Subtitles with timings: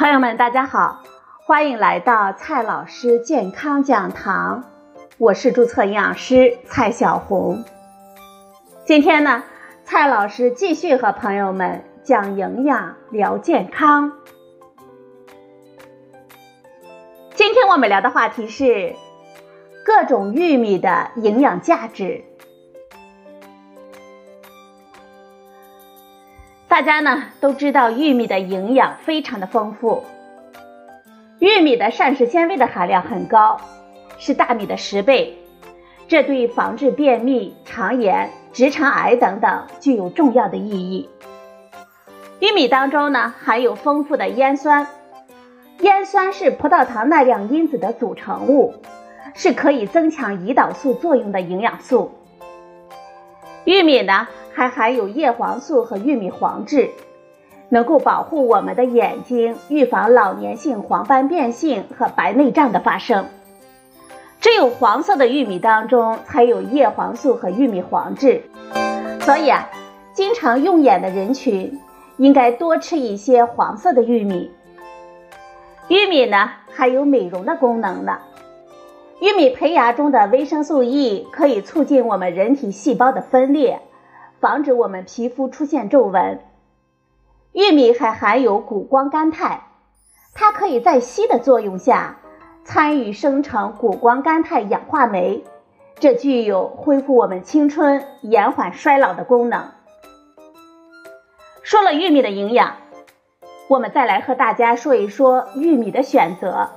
[0.00, 1.02] 朋友们，大家好，
[1.44, 4.64] 欢迎来到蔡老师健康讲堂，
[5.18, 7.62] 我是注册营养师蔡小红。
[8.86, 9.42] 今天呢，
[9.84, 14.12] 蔡老师继续和朋友们讲营养聊健康。
[17.34, 18.96] 今天我们聊的话题是
[19.84, 22.24] 各种玉米的营养价值。
[26.80, 30.02] 大家呢都知道，玉米的营养非常的丰富。
[31.38, 33.60] 玉米的膳食纤维的含量很高，
[34.18, 35.36] 是大米的十倍，
[36.08, 41.10] 这对防治便秘、肠炎、直肠癌等等具有重要的意义。
[42.40, 44.86] 玉米当中呢含有丰富的烟酸，
[45.80, 48.72] 烟酸是葡萄糖耐量因子的组成物，
[49.34, 52.12] 是可以增强胰岛素作用的营养素。
[53.66, 54.26] 玉米呢？
[54.52, 56.90] 还含有叶黄素和玉米黄质，
[57.68, 63.26] 能够保护我们的眼睛，预防老年性黄斑变性和白内障的发生。
[64.40, 68.42] 只有黄色的玉米当中才有叶黄素和玉米黄质，
[69.20, 69.68] 所以啊，
[70.12, 71.78] 经常用眼的人群
[72.16, 74.50] 应该多吃一些黄色的玉米。
[75.88, 78.18] 玉米呢，还有美容的功能呢。
[79.20, 83.82] 玉米胚芽中的维生素 E 可以促进我们人体细胞的分裂。
[84.40, 86.40] 防止我们皮肤出现皱纹。
[87.52, 89.60] 玉米还含有谷胱甘肽，
[90.34, 92.16] 它可以在硒的作用下
[92.64, 95.44] 参与生成谷胱甘肽氧化酶，
[95.96, 99.72] 这具有恢复我们青春、延缓衰老的功能。
[101.62, 102.76] 说了玉米的营养，
[103.68, 106.70] 我们再来和大家说一说玉米的选择。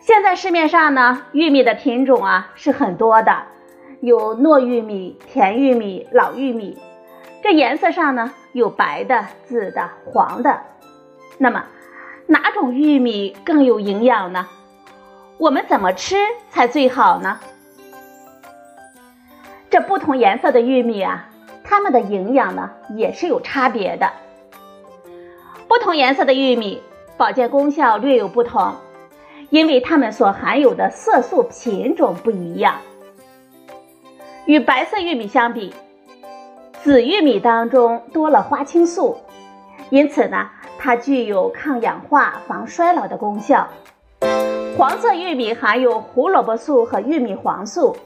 [0.00, 3.44] 现在市面上呢，玉米的品种啊是很多的。
[4.00, 6.76] 有糯玉米、甜玉米、老玉米，
[7.42, 10.60] 这颜色上呢有白的、紫的、黄的。
[11.38, 11.64] 那么
[12.26, 14.46] 哪种玉米更有营养呢？
[15.38, 16.16] 我们怎么吃
[16.50, 17.38] 才最好呢？
[19.68, 21.28] 这不同颜色的玉米啊，
[21.64, 24.10] 它们的营养呢也是有差别的。
[25.68, 26.80] 不同颜色的玉米
[27.16, 28.74] 保健功效略有不同，
[29.50, 32.76] 因为它们所含有的色素品种不一样。
[34.46, 35.74] 与白色玉米相比，
[36.84, 39.16] 紫玉米当中多了花青素，
[39.90, 40.48] 因此呢，
[40.78, 43.66] 它具有抗氧化、防衰老的功效。
[44.78, 47.96] 黄色玉米含有胡萝卜素和玉米黄素，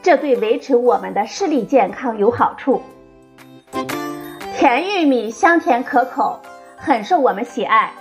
[0.00, 2.80] 这对维持我们的视力健康有好处。
[4.56, 6.40] 甜玉米香甜可口，
[6.78, 7.92] 很受我们喜爱。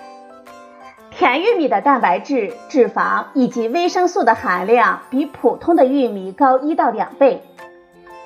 [1.12, 7.44] 甜玉米的蛋白质、脂肪以及维生素的含量比普通的玉米高一到两倍。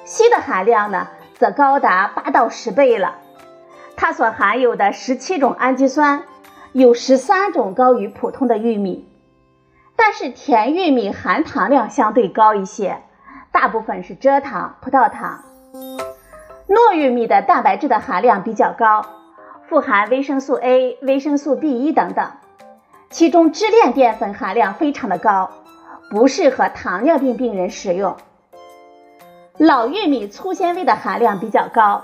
[0.07, 3.15] 硒的含量呢，则高达八到十倍了。
[3.97, 6.23] 它所含有的十七种氨基酸，
[6.71, 9.09] 有十三种高于普通的玉米。
[9.97, 13.01] 但是甜玉米含糖量相对高一些，
[13.51, 15.43] 大部分是蔗糖、葡萄糖。
[16.69, 19.05] 糯玉米的蛋白质的含量比较高，
[19.67, 22.31] 富含维生素 A、维生素 B1 等等，
[23.09, 25.51] 其中支链淀粉含量非常的高，
[26.09, 28.15] 不适合糖尿病病人食用。
[29.57, 32.03] 老玉米粗纤维的含量比较高，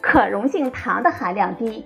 [0.00, 1.84] 可溶性糖的含量低，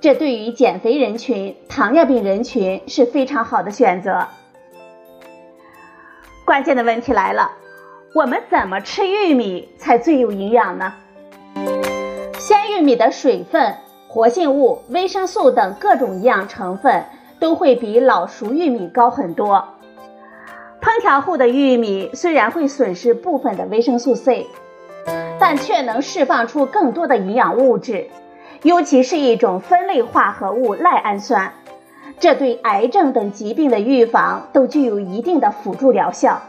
[0.00, 4.26] 这对于减肥人群、糖尿病人群是非常好的选择。
[6.46, 7.50] 关键的问题来了，
[8.14, 10.94] 我们怎么吃玉米才最有营养呢？
[12.38, 13.74] 鲜玉米的水分、
[14.08, 17.04] 活性物、维生素等各种营养成分
[17.38, 19.68] 都会比老熟玉米高很多。
[20.80, 24.46] 烹调后的玉米虽然会损失部分的维生素 C，
[25.38, 28.08] 但却能释放出更多的营养物质，
[28.62, 31.52] 尤其是一种分类化合物赖氨酸，
[32.18, 36.40] 这对癌症等疾病的预防都具有一定的辅助疗效。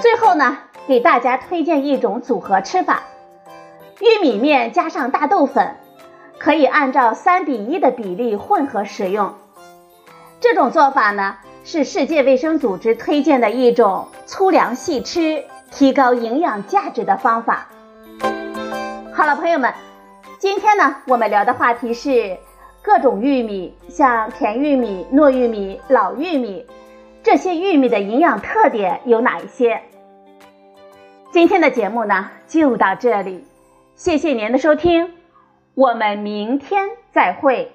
[0.00, 3.02] 最后呢，给大家推荐一种组合吃法：
[4.00, 5.74] 玉米面加上大豆粉，
[6.38, 9.34] 可以按照三比一的比例混合食用。
[10.38, 11.38] 这种做法呢。
[11.66, 17.66] 是世界卫生组织推荐的一种粗粮细吃、提高营养价值的方法。
[19.14, 19.72] 好了，朋友们，
[20.38, 22.36] 今天呢，我们聊的话题是
[22.82, 26.66] 各种玉米，像甜玉米、糯玉米、老玉米，
[27.22, 29.80] 这些玉米的营养特点有哪一些？
[31.32, 33.42] 今天的节目呢，就到这里，
[33.94, 35.14] 谢谢您的收听，
[35.74, 37.73] 我们明天再会。